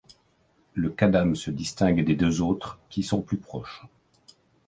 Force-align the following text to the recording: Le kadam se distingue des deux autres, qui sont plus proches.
Le 0.73 0.89
kadam 0.89 1.35
se 1.35 1.51
distingue 1.51 2.03
des 2.03 2.15
deux 2.15 2.41
autres, 2.41 2.79
qui 2.89 3.03
sont 3.03 3.21
plus 3.21 3.37
proches. 3.37 3.83